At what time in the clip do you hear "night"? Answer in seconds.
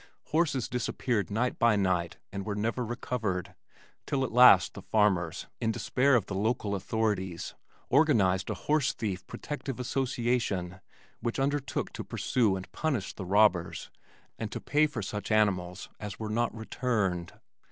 1.29-1.59, 1.75-2.17